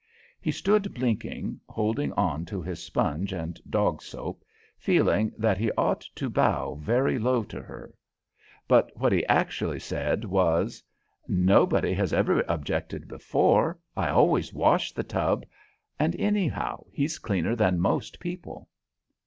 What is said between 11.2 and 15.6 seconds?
"Nobody has ever objected before. I always wash the tub,